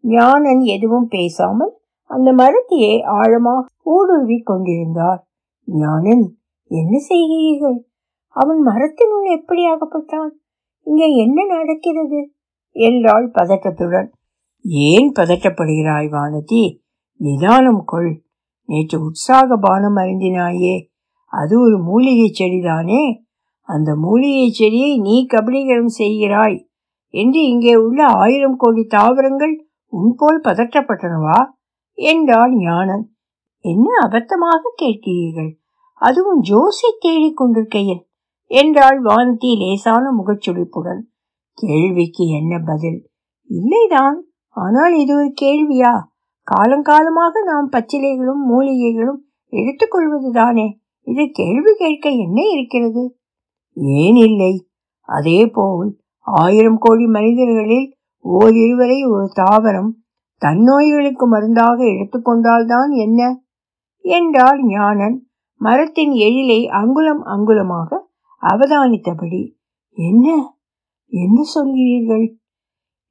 ஞானன் 0.00 0.60
எதுவும் 0.60 1.08
பேசாமல் 1.08 1.72
அந்த 2.10 2.32
மரத்தையே 2.32 3.02
ஆழமாக 3.02 3.66
ஊடுருவி 3.82 4.38
கொண்டிருந்தார். 4.40 5.20
ஞானன் 5.64 6.24
என்ன 6.70 6.98
செய்கிறீர்கள்? 7.08 7.78
அவன் 8.28 8.60
மரத்தினுள் 8.66 9.26
எப்படி 9.30 9.62
ஆகப்பட்டான் 9.66 10.30
இங்கே 10.82 11.08
என்ன 11.16 11.44
நடக்கிறது? 11.44 12.20
என்றாள் 12.76 13.30
பதட்டத்துடன். 13.30 14.08
ஏன் 14.64 15.12
பதட்டப்படுகிறாய் 15.14 16.08
வானதி? 16.08 16.62
நிதானம் 17.20 17.84
கொள். 17.84 18.22
நேற்று 18.64 19.04
உற்சாக 19.04 19.56
பானம் 19.56 19.96
அறிந்தினாயே 19.96 20.74
அது 21.32 21.60
ஒரு 21.60 21.78
மூலிகை 21.78 22.28
செடிதானே? 22.38 23.02
அந்த 23.62 23.90
மூலிகை 23.96 24.50
செடியை 24.50 24.98
நீ 24.98 25.26
கபலீகரம் 25.26 25.94
செய்கிறாய். 25.98 26.58
என்று 27.14 27.40
இங்கே 27.48 27.74
உள்ள 27.76 28.00
ஆயிரம் 28.06 28.56
கோடி 28.56 28.82
தாவரங்கள் 28.86 29.67
உன்போல் 29.92 30.40
பதற்றப்பட்டனவா? 30.40 31.38
என்றான் 31.94 32.54
ஞானன். 32.56 33.04
என்ன 33.64 33.88
அபத்தமாக 34.06 34.72
கேட்கிறீர்கள்? 34.82 35.50
அதுவும் 35.94 36.42
ஜோசி 36.42 36.88
தேடிக் 36.98 37.36
கொண்டிருக்கையில் 37.36 38.02
என்றாள் 38.50 39.02
வானதி 39.02 39.56
லேசான 39.56 40.04
முகச்சுடிப்புடன் 40.10 41.00
கேள்விக்கு 41.58 42.28
என்ன 42.28 42.58
பதில்? 42.58 43.00
இல்லைதான் 43.50 44.18
ஆனால் 44.56 44.94
இது 44.94 45.14
ஒரு 45.14 45.32
கேள்வியா? 45.40 45.92
காலங்காலமாக 46.46 47.42
நாம் 47.44 47.68
பச்சிலைகளும் 47.72 48.42
மூலிகைகளும் 48.50 49.20
எடுத்துக்கொள்வதுதானே 49.52 50.66
இது 51.06 51.30
கேள்வி 51.30 51.72
கேட்க 51.74 52.08
என்ன 52.08 52.42
இருக்கிறது? 52.42 53.02
ஏன் 53.76 54.18
இல்லை? 54.28 54.66
அதே 55.08 55.46
போல் 55.46 55.90
ஆயிரம் 56.20 56.78
கோடி 56.78 57.06
மனிதர்களில் 57.06 57.97
ஓரிருவரை 58.24 59.08
ஒரு 59.10 59.30
தாவரம் 59.36 59.90
தன்னோய்களுக்கு 60.40 61.26
மருந்தாக 61.26 61.84
எடுத்துக்கொண்டால்தான் 61.84 62.90
என்ன? 62.90 63.42
என்றால் 63.98 64.64
ஞானன். 64.64 65.28
மரத்தின் 65.54 66.12
எழிலை 66.12 66.68
அங்குலம் 66.68 67.24
அங்குலமாக 67.24 67.96
அவதானித்தபடி. 68.42 69.54
என்ன? 69.92 70.56
என்ன 71.06 71.42
சொல்கிறீர்கள்? 71.54 72.34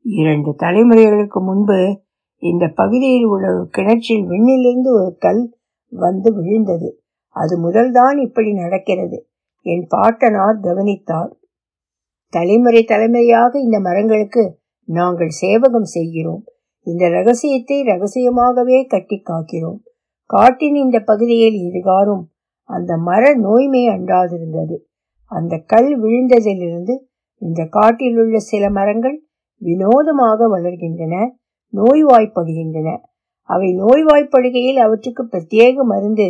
இரண்டு 0.02 0.56
தலைமுறைகளுக்கு 0.60 1.40
முன்பு 1.42 2.02
இந்த 2.36 2.68
பகுதியில் 2.68 3.24
உள்ள 3.24 3.54
ஒரு 3.54 3.68
கிணற்றில் 3.70 4.28
விண்ணிலிருந்து 4.28 4.90
ஒரு 4.90 5.16
கல் 5.20 5.58
வந்து 5.90 6.34
விழுந்தது. 6.34 7.04
அது 7.30 7.70
முதல்தான் 7.70 8.18
இப்படி 8.18 8.54
நடக்கிறது 8.54 9.30
என் 9.62 9.86
பாட்டனார் 9.90 10.60
கவனித்தார். 10.60 11.38
தலைமுறை 12.30 12.84
தலைமுறையாக 12.84 13.60
இந்த 13.60 13.80
மரங்களுக்கு 13.80 14.57
நாங்கள் 14.88 15.30
சேவகம் 15.30 15.84
செய்கிறோம். 15.84 16.44
இந்த 16.82 17.10
ரகசியத்தை 17.10 17.84
ரகசியமாகவே 17.84 18.86
கட்டி 18.88 19.22
காக்கிறோம். 19.26 19.80
காட்டின் 20.26 20.74
இந்த 20.74 21.00
பகுதியில் 21.00 21.58
இதுகாரும் 21.68 22.24
அந்த 22.64 22.98
மர 22.98 23.34
நோய்மை 23.36 23.84
அண்டாதிருந்தது. 23.88 24.76
அந்த 25.32 25.58
கல் 25.58 25.92
விழுந்ததிலிருந்து 26.00 26.96
இந்த 27.42 27.66
காட்டில் 27.66 28.18
உள்ள 28.18 28.38
சில 28.38 28.70
மரங்கள் 28.70 29.18
வினோதமாக 29.58 30.48
வளர்கின்றன 30.48 31.16
நோய்வாய்ப்படுகின்றன. 31.74 32.90
அவை 33.42 33.70
நோய்வாய்ப்படுகையில் 33.74 34.78
அவற்றுக்கு 34.78 35.24
பிரத்யேக 35.24 35.84
மருந்து 35.84 36.28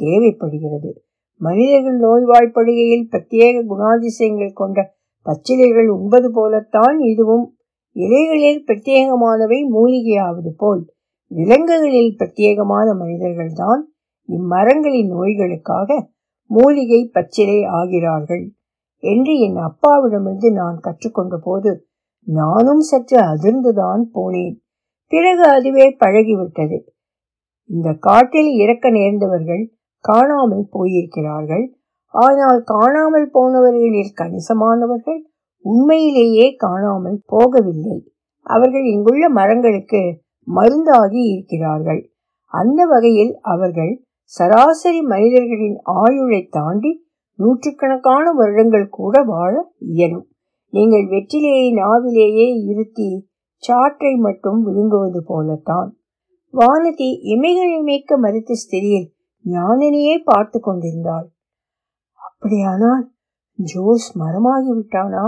தேவைப்படுகிறது. 0.00 0.90
மனிதர்கள் 1.40 1.98
நோய்வாய்ப்படுகையில் 2.00 3.06
பிரத்யேக 3.10 3.62
குணாதிசயங்கள் 3.72 4.52
கொண்ட 4.52 4.78
பச்சிலைகள் 5.26 5.88
உண்பது 5.88 6.30
போலத்தான் 6.30 6.98
இதுவும் 6.98 7.46
இலைகளில் 7.96 8.64
பிரத்யேகமானவை 8.66 9.58
மூலிகையாவது 9.72 10.50
போல் 10.56 10.82
விலங்குகளில் 11.30 12.16
பிரத்யேகமான 12.18 12.86
மனிதர்கள்தான் 12.96 13.82
இம்மரங்களின் 14.28 15.10
நோய்களுக்காக 15.12 15.98
மூலிகை 16.50 17.10
பச்சிலை 17.12 17.58
ஆகிறார்கள் 17.72 18.44
என்று 19.02 19.38
என் 19.38 19.58
அப்பாவிடமிருந்து 19.60 20.48
நான் 20.52 20.78
கற்றுக்கொண்ட 20.80 21.36
போது 21.36 21.70
நானும் 22.26 22.80
சற்று 22.80 23.18
அதிர்ந்துதான் 23.18 24.02
போனேன். 24.14 24.56
பிறகு 25.12 25.44
அதுவே 25.48 25.96
பழகிவிட்டது. 25.98 26.78
இந்த 27.70 27.88
காட்டில் 28.00 28.50
இறக்க 28.54 28.90
நேர்ந்தவர்கள் 28.90 29.64
காணாமல் 30.04 30.66
போயிருக்கிறார்கள். 30.70 31.64
ஆனால் 32.14 32.60
காணாமல் 32.64 33.28
போனவர்களில் 33.32 34.16
கணிசமானவர்கள் 34.16 35.20
உண்மையிலேயே 35.64 36.54
காணாமல் 36.54 37.22
போகவில்லை. 37.32 37.98
அவர்கள் 38.46 38.84
இங்குள்ள 38.84 39.28
மரங்களுக்கு 39.28 40.22
மருந்தாகி 40.48 41.22
இருக்கிறார்கள். 41.32 42.12
அந்த 42.44 42.86
வகையில் 42.86 43.38
அவர்கள் 43.40 44.04
சராசரி 44.22 45.00
மனிதர்களின் 45.02 45.78
ஆயுளை 45.82 46.46
தாண்டி 46.50 46.92
நூற்றுக்கணக்கான 47.34 48.32
வருடங்கள் 48.32 48.88
கூட 48.88 49.22
வாழ 49.22 49.72
இயலும். 49.78 50.26
நீங்கள் 50.72 51.06
வெற்றிலேயே 51.06 51.68
நாவிலேயே 51.74 52.48
இருத்தி 52.64 53.28
சாற்றை 53.62 54.16
மட்டும் 54.16 54.62
விழுங்குவது 54.62 55.22
போலத்தான். 55.26 55.96
வானதி 56.54 57.08
இமைகளை 57.34 57.80
மேய்க்க 57.82 58.16
மறுத்த 58.16 58.54
ஸ்திரியில் 58.54 59.08
ஞானனியே 59.44 60.14
பார்த்து 60.24 60.60
கொண்டிருந்தாள். 60.60 61.26
அப்படியானால் 62.20 63.04
ஜோஸ் 63.58 64.18
மரமாகிவிட்டானா? 64.18 65.26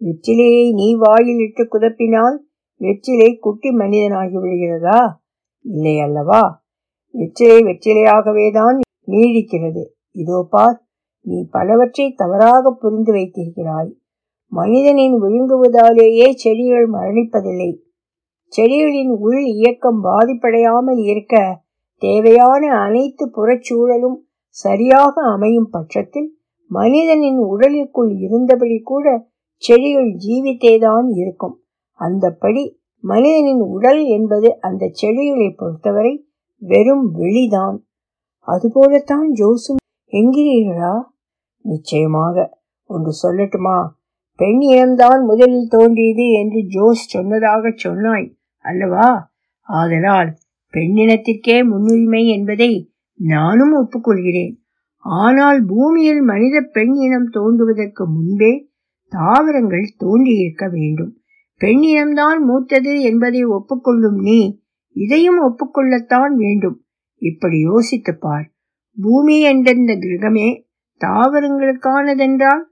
வெற்றிலையை 0.00 0.64
நீ 0.72 0.86
வாயிலிட்டு 0.94 1.62
குதப்பினால் 1.64 2.36
வெற்றிலை 2.80 3.28
குட்டி 3.36 3.70
மனிதனாகி 3.70 4.36
விடுகிறதா? 4.40 5.00
இல்லை 5.64 5.94
அல்லவா? 5.98 6.42
வெற்றிலை 7.14 7.58
வெற்றிலையாகவே 7.62 8.46
தான் 8.50 8.78
நீடிக்கிறது. 9.08 9.82
இதோ 10.16 10.38
பார் 10.50 10.76
நீ 11.26 11.38
பலவற்றை 11.50 12.06
தவறாக 12.12 12.72
புரிந்து 12.72 13.12
வைத்திருக்கிறாய். 13.12 13.90
மனிதனின் 14.52 15.16
விழுங்குவதாலேயே 15.20 16.26
செடிகள் 16.34 16.88
மரணிப்பதில்லை. 16.88 17.70
செடிகளின் 18.52 19.12
உள் 19.18 19.42
இயக்கம் 19.54 20.00
பாதிப்படையாமல் 20.04 21.00
இருக்க 21.04 21.34
தேவையான 22.02 22.62
அனைத்து 22.78 23.24
புறச்சூழலும் 23.36 24.18
சரியாக 24.56 25.14
அமையும் 25.34 25.70
பட்சத்தில் 25.70 26.28
மனிதனின் 26.70 27.40
உடலுக்குள் 27.44 28.12
இருந்தபடி 28.26 28.78
கூட 28.82 29.06
செடிகள் 29.64 30.10
ஜீவித்தேதான் 30.14 31.06
இருக்கும். 31.14 31.56
அந்தப்படி 31.98 32.62
மனிதனின் 33.00 33.60
உடல் 33.60 34.02
என்பது 34.04 34.60
அந்த 34.60 34.88
செடிகளை 34.92 35.50
பொறுத்தவரை 35.50 36.26
வெறும் 36.56 37.06
வெளிதான். 37.18 37.76
அதுபோலத்தான் 38.38 39.28
ஜோசும். 39.32 39.80
என்கிறீர்களா? 40.10 40.94
நிச்சயமாக. 41.60 42.60
ஒன்று 42.84 43.12
சொல்லட்டுமா? 43.22 43.88
பெண் 44.36 44.60
இனம்தான் 44.60 45.24
முதலில் 45.26 45.68
தோன்றியது 45.68 46.30
என்று 46.30 46.60
ஜோஸ் 46.66 47.08
சொன்னதாக 47.08 47.72
சொன்னாய் 47.76 48.36
அல்லவா? 48.62 49.32
ஆதலால் 49.60 50.34
பெண்ணினத்திற்கே 50.72 51.66
முன்னுரிமை 51.68 52.28
என்பதை 52.28 52.92
நானும் 53.14 53.74
ஒப்புக்கொள்கிறேன். 53.74 54.54
ஆனால் 54.98 55.64
பூமியில் 55.64 56.20
மனித 56.20 56.60
பெண் 56.72 56.94
இனம் 56.94 57.28
தோன்றுவதற்கு 57.30 58.08
முன்பே 58.08 58.72
தாவரங்கள் 59.14 59.86
தோன்றியிருக்க 59.96 60.64
வேண்டும். 60.68 61.12
பெண்ணிடம்தான் 61.60 62.40
மூத்தது 62.46 62.92
என்பதை 63.02 63.42
ஒப்புக்கொள்ளும் 63.46 64.18
நீ 64.22 64.40
இதையும் 64.96 65.40
ஒப்புக்கொள்ளத்தான் 65.42 66.34
வேண்டும். 66.34 66.78
இப்படி 67.22 67.58
யோசித்துப் 67.60 68.20
பார் 68.20 68.46
பூமி 68.96 69.40
என்ற 69.40 69.70
இந்த 69.72 69.92
கிரகமே 69.94 70.48
தாவரங்களுக்கானதென்றால்? 71.00 72.62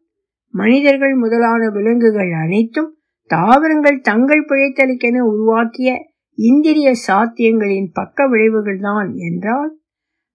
மனிதர்கள் 0.55 1.15
முதலான 1.15 1.69
விலங்குகள் 1.69 2.33
அனைத்தும் 2.33 2.91
தாவரங்கள் 3.31 4.01
தங்கள் 4.01 4.45
பிழைத்தலுக்கென 4.45 5.19
உருவாக்கிய 5.25 5.91
இந்திரிய 6.39 6.89
சாத்தியங்களின் 7.07 7.89
பக்க 7.93 8.27
விளைவுகள் 8.27 8.81
தான் 8.81 9.11
என்றால்? 9.15 9.71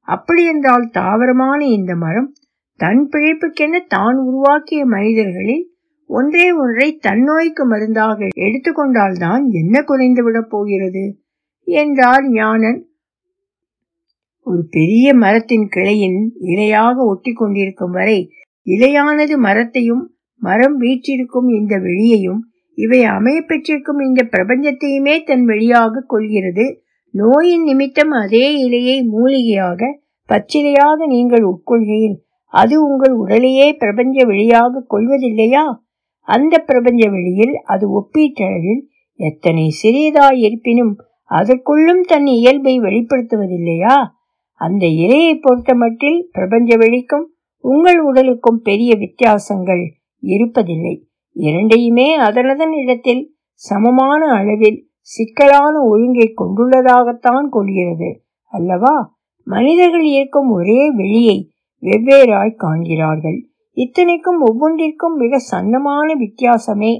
அப்படியென்றால் 0.07 0.85
தாவரமான 0.93 1.59
இந்த 1.69 1.95
மரம் 1.95 2.29
தன் 2.79 3.09
பிழைப்புக்கென 3.11 3.79
தான் 3.87 4.17
உருவாக்கிய 4.17 4.81
மனிதர்களில் 4.85 5.65
ஒன்றே 6.09 6.51
ஒன்றை 6.51 6.99
தன்னோய்க்கு 7.07 7.63
மருந்தாக 7.67 8.27
எடுத்துக்கொண்டால்தான் 8.35 9.43
என்ன 9.51 9.81
குறைந்து 9.81 10.23
விடப் 10.23 10.49
போகிறது? 10.49 11.03
என்றார் 11.67 12.25
ஞானன். 12.29 12.79
ஒரு 14.47 14.61
பெரிய 14.71 15.13
மரத்தின் 15.13 15.67
கிளையின் 15.75 16.19
இலையாக 16.41 16.95
ஒட்டி 17.05 17.31
கொண்டிருக்கும் 17.33 17.91
வரை 17.91 18.19
இலையானது 18.67 19.35
மரத்தையும் 19.37 20.03
மரம் 20.41 20.77
வீற்றிருக்கும் 20.77 21.47
இந்த 21.49 21.77
வெளியையும் 21.77 22.39
இவை 22.77 23.03
அமைய 23.03 23.41
பெற்றிருக்கும் 23.41 23.99
இந்த 23.99 24.21
பிரபஞ்சத்தையுமே 24.23 25.15
தன் 25.23 25.45
வெளியாக 25.45 26.03
கொள்கிறது. 26.07 26.65
நோயின் 27.13 27.63
நிமித்தம் 27.63 28.13
அதே 28.21 28.45
இலையை 28.67 28.97
மூலிகையாக 29.13 29.81
பச்சிலையாக 30.29 30.97
நீங்கள் 31.07 31.43
உட்கொள்கையில் 31.43 32.17
அது 32.53 32.75
உங்கள் 32.87 33.11
உடலையே 33.11 33.67
பிரபஞ்ச 33.73 34.25
வெளியாக 34.25 34.83
கொள்வதில்லையா? 34.89 35.63
அந்த 36.27 36.55
பிரபஞ்ச 36.59 37.09
வெளியில் 37.09 37.55
அது 37.65 37.85
ஒப்பீட்டளவில் 37.99 38.81
எத்தனை 39.19 39.65
சிறியதாய் 39.81 40.39
இருப்பினும் 40.39 40.93
அதற்குள்ளும் 41.31 42.01
தன் 42.01 42.27
இயல்பை 42.27 42.73
வெளிப்படுத்துவதில்லையா? 42.79 43.95
அந்த 44.61 44.83
இலையை 45.03 45.33
பொறுத்த 45.41 45.71
மட்டில் 45.73 46.19
பிரபஞ்ச 46.31 46.77
வெளிக்கும் 46.77 47.25
உங்கள் 47.63 47.99
உடலுக்கும் 47.99 48.59
பெரிய 48.61 48.91
வித்தியாசங்கள் 48.95 49.83
இருப்பதில்லை. 50.23 50.95
இரண்டையுமே 51.35 52.07
அதனதன் 52.19 52.75
இடத்தில் 52.83 53.23
சமமான 53.61 54.21
அளவில் 54.33 54.79
சிக்கலான 54.99 55.73
ஒழுங்கை 55.83 56.27
கொண்டுள்ளதாகத்தான் 56.33 57.47
கொள்கிறது 57.49 58.09
அல்லவா? 58.53 58.95
மனிதர்கள் 59.47 60.07
இருக்கும் 60.11 60.49
ஒரே 60.49 60.81
வெளியை 60.91 61.37
வெவ்வேறாய் 61.83 62.59
காண்கிறார்கள். 62.63 63.39
இத்தனைக்கும் 63.77 64.39
ஒவ்வொன்றிற்கும் 64.41 65.15
மிக 65.15 65.39
சன்னமான 65.51 66.07
வித்தியாசமே. 66.19 66.91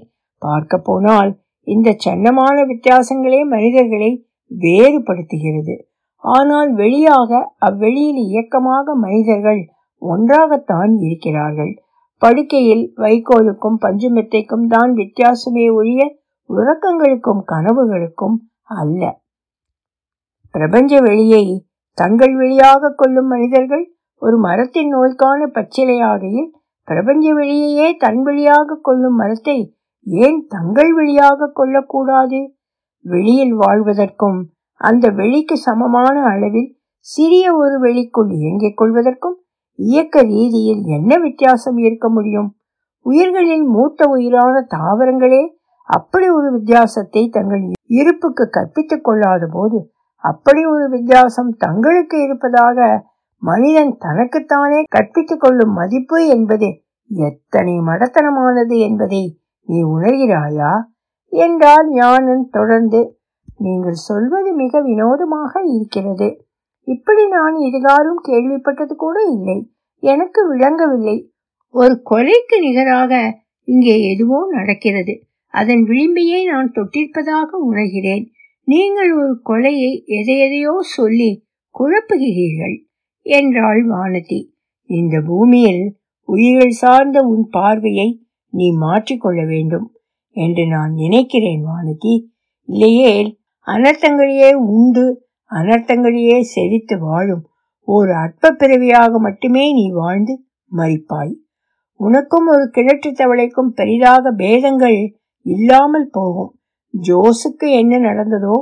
பார்க்க 0.42 0.78
போனால் 0.80 1.32
இந்த 1.68 1.90
சன்னமான 2.06 2.58
வித்தியாசங்களே 2.64 3.42
மனிதர்களை 3.46 4.12
வேறுபடுத்துகிறது. 4.52 5.76
ஆனால் 6.24 6.70
வெளியாக 6.76 7.32
அவ்வெளியில் 7.60 8.22
இயக்கமாக 8.28 8.96
மனிதர்கள் 8.96 9.62
ஒன்றாகத்தான் 10.02 10.94
இருக்கிறார்கள். 10.98 11.74
படுக்கையில் 12.22 12.86
வைக்கோலுக்கும் 12.98 13.78
பஞ்சுமெத்தைக்கும் 13.82 14.68
தான் 14.68 14.92
வித்தியாசமே 14.94 15.66
ஒழிய 15.72 16.02
உறக்கங்களுக்கும் 16.50 17.42
கனவுகளுக்கும் 17.48 18.38
அல்ல. 18.76 19.02
பிரபஞ்ச 20.56 21.00
வெளியை 21.02 21.44
தங்கள் 21.98 22.34
வெளியாக 22.36 22.94
கொள்ளும் 22.96 23.28
மனிதர்கள் 23.28 23.86
ஒரு 24.22 24.38
மரத்தின் 24.38 24.90
நோய்க்கான 24.90 25.50
பச்சிலையாகையில் 25.56 26.50
பிரபஞ்ச 26.88 27.26
வெளியையே 27.34 27.88
தன் 27.98 28.22
வழியாக 28.24 28.78
கொள்ளும் 28.82 29.18
மரத்தை 29.22 29.58
ஏன் 30.08 30.38
தங்கள் 30.48 30.92
வழியாக 30.94 31.50
கொள்ளக்கூடாது? 31.54 32.40
வெளியில் 33.06 33.56
வாழ்வதற்கும் 33.56 34.40
அந்த 34.82 35.06
வெளிக்கு 35.12 35.56
சமமான 35.58 36.16
அளவில் 36.32 36.70
சிறிய 37.08 37.46
ஒரு 37.56 37.76
வெளிக்குள் 37.80 38.32
இயங்கிக் 38.38 38.78
கொள்வதற்கும் 38.78 39.38
இயக்க 39.80 40.22
ரீதியில் 40.24 40.84
என்ன 40.88 41.12
வித்தியாசம் 41.18 41.78
இருக்க 41.78 42.08
முடியும்? 42.10 42.50
உயிர்களின் 43.06 43.68
மூத்த 43.68 44.08
உயிரான 44.10 44.56
தாவரங்களே 44.76 45.44
அப்படி 45.90 46.28
ஒரு 46.30 46.48
வித்தியாசத்தை 46.52 47.22
தங்கள் 47.30 47.62
இருப்புக்கு 47.98 48.46
கற்பித்துக் 48.50 49.06
கொள்ளாத 49.06 49.44
போது 49.48 49.78
அப்படி 50.24 50.62
ஒரு 50.66 50.86
வித்தியாசம் 50.90 51.52
தங்களுக்கு 51.58 52.18
இருப்பதாக 52.24 52.80
மனிதன் 53.42 53.98
தனக்குத்தானே 53.98 54.84
கற்பித்துக் 54.96 55.40
கொள்ளும் 55.40 55.74
மதிப்பு 55.74 56.28
என்பது 56.28 56.82
எத்தனை 57.10 57.74
மடத்தனமானது 57.74 58.78
என்பதை 58.80 59.40
நீ 59.62 59.84
உணர்கிறாயா? 59.84 60.72
என்றால் 61.28 61.90
ஞானன் 61.92 62.50
தொடர்ந்து. 62.50 63.20
நீங்கள் 63.58 63.94
சொல்வது 63.94 64.54
மிக 64.54 64.82
வினோதமாக 64.82 65.62
இருக்கிறது. 65.64 66.46
இப்படி 66.84 67.28
நான் 67.28 67.56
இதுகாரும் 67.56 68.20
கேள்விப்பட்டது 68.28 68.96
கூட 68.96 69.22
இல்லை. 69.22 69.72
எனக்கு 70.00 70.48
விளங்கவில்லை. 70.48 71.32
ஒரு 71.70 72.02
கொலைக்கு 72.10 72.60
நிகராக 72.60 73.42
இங்கே 73.64 74.10
எதுவோ 74.12 74.48
நடக்கிறது. 74.50 75.24
அதன் 75.48 75.84
விளிம்பையே 75.84 76.44
நான் 76.44 76.72
தொட்டிருப்பதாக 76.72 77.50
உணர்கிறேன். 77.72 78.26
நீங்கள் 78.64 79.14
ஒரு 79.14 79.42
கொலையை 79.46 79.92
எதையெதையோ 80.08 80.80
சொல்லி 80.80 81.46
குழப்புகிறீர்கள். 81.76 82.87
என்றாள் 83.30 83.82
வானதி. 83.86 84.40
இந்த 84.90 85.16
பூமியில் 85.22 85.84
உயிர்கள் 86.30 86.76
சார்ந்த 86.82 87.18
உன் 87.24 87.46
பார்வையை 87.50 88.08
நீ 88.54 88.68
மாற்றிக்கொள்ள 88.78 89.40
வேண்டும் 89.46 89.88
என்று 90.36 90.64
நான் 90.68 90.94
நினைக்கிறேன் 90.94 91.64
வானதி. 91.66 92.14
இல்லையே 92.70 93.14
அனர்த்தங்களையே 93.68 94.52
உண்டு 94.70 95.06
அனர்த்தங்களையே 95.52 96.38
செழித்து 96.54 96.96
வாழும் 97.00 97.44
ஒரு 97.88 98.12
அற்ப 98.16 98.52
பிறவியாக 98.52 99.20
மட்டுமே 99.20 99.66
நீ 99.74 99.86
வாழ்ந்து 99.92 100.34
மறிப்பாய் 100.72 101.34
உனக்கும் 102.00 102.48
ஒரு 102.48 102.66
கிணற்று 102.74 103.10
தவளைக்கும் 103.12 103.72
பெரிதாக 103.74 104.32
பேதங்கள் 104.32 104.98
இல்லாமல் 105.46 106.10
போகும். 106.10 106.52
ஜோஸுக்கு 106.94 107.68
என்ன 107.80 107.94
நடந்ததோ 108.00 108.58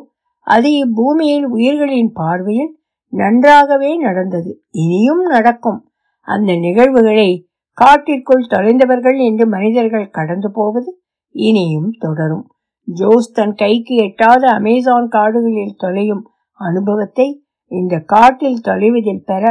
அது 0.47 0.69
இப்பூமியில் 0.83 1.47
உயிர்களின் 1.47 2.11
பார்வையில் 2.13 2.71
நன்றாகவே 3.15 3.91
நடந்தது. 3.97 4.51
இனியும் 4.71 5.23
நடக்கும். 5.25 5.79
அந்த 6.27 6.51
நிகழ்வுகளை 6.55 7.29
காட்டிற்குள் 7.77 8.49
தொலைந்தவர்கள் 8.49 9.17
என்று 9.17 9.45
மனிதர்கள் 9.47 10.09
கடந்து 10.09 10.51
போவது 10.51 10.91
இனியும் 11.35 11.91
தொடரும். 11.99 12.45
ஜோஸ் 12.87 13.31
தன் 13.31 13.55
கைக்கு 13.55 13.95
எட்டாத 13.95 14.43
அமேசான் 14.49 15.07
காடுகளில் 15.07 15.75
தொலையும் 15.75 16.23
அனுபவத்தை 16.59 17.27
இந்த 17.67 17.95
காட்டில் 17.99 18.59
தொலைவதில் 18.61 19.25
பெற 19.25 19.43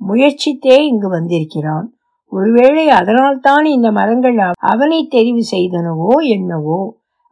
முயற்சித்தே 0.00 0.76
இங்கு 0.84 1.08
வந்திருக்கிறான். 1.08 1.86
ஒருவேளை 2.32 2.84
அதனால்தான் 2.88 3.64
இந்த 3.64 3.88
மரங்கள் 3.90 4.38
அவனை 4.72 5.00
தெரிவு 5.10 5.42
செய்தனவோ 5.50 6.12
என்னவோ 6.28 6.80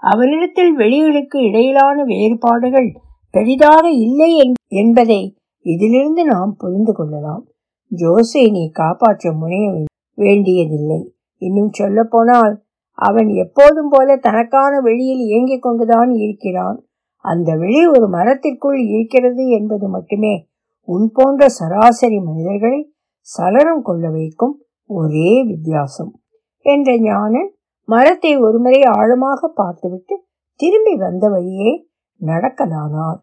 அவனிடத்தில் 0.02 0.72
வெளிகளுக்கு 0.76 1.38
இடையிலான 1.40 2.04
வேறுபாடுகள் 2.04 2.88
பெரிதாக 3.34 3.84
இல்லை 3.98 4.30
என்பதை 4.66 5.20
இதிலிருந்து 5.60 6.24
நாம் 6.24 6.54
புரிந்து 6.58 6.92
கொள்ளலாம். 6.92 7.46
ஜோஸை 7.90 8.50
நீ 8.50 8.70
காப்பாற்ற 8.70 9.32
முனைய 9.32 9.84
வேண்டியதில்லை. 10.14 11.14
இன்னும் 11.42 11.72
சொல்ல 11.72 12.04
போனால் 12.04 12.64
அவன் 12.98 13.28
எப்போதும் 13.28 13.88
போல 13.88 14.16
தனக்கான 14.16 14.80
வெளியில் 14.80 15.18
இயங்கிக் 15.18 15.62
கொண்டுதான் 15.62 16.10
இருக்கிறான். 16.10 16.78
அந்த 17.24 17.56
வெளி 17.56 17.86
ஒரு 17.86 18.08
மரத்திற்குள் 18.08 18.80
இருக்கிறது 18.86 19.48
என்பது 19.48 19.88
மட்டுமே. 19.88 20.48
உன் 20.88 21.10
போன்ற 21.14 21.48
சராசரி 21.48 22.18
மனிதர்களை 22.20 22.94
சலனம் 23.20 23.82
கொள்ள 23.82 24.10
வைக்கும் 24.10 24.62
ஒரே 24.90 25.44
வித்தியாசம். 25.44 26.12
என்ற 26.58 26.98
ஞானன் 26.98 27.50
மரத்தை 27.88 28.36
ஒருமுறை 28.36 28.82
ஆழமாக 28.82 29.48
பார்த்துவிட்டு 29.48 30.24
திரும்பி 30.60 30.94
வந்த 30.96 31.28
வழியே 31.28 31.88
நடக்கலானார். 32.20 33.18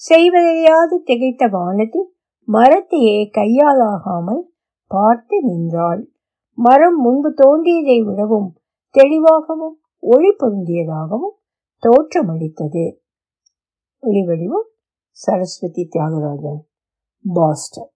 செய்வதையாது 0.00 1.02
திகைத்த 1.04 1.44
வானதி 1.48 2.00
மரத்தையே 2.48 3.18
கையாலாகாமல் 3.30 4.42
பார்த்து 4.86 5.42
நின்றாள். 5.42 6.08
மரம் 6.52 7.00
முன்பு 7.00 7.34
தோன்றியதை 7.34 8.02
விடவும் 8.02 8.56
தெளிவாகவும் 8.90 9.76
ஒளி 9.98 10.30
பொருந்தியதாகவும் 10.38 11.36
தோற்றமளித்தது. 11.82 12.86
ஒளிவடிவம் 14.02 14.68
சரஸ்வதி 15.10 15.88
தியாகராஜன் 15.92 16.60
பாஸ்டன். 17.34 17.90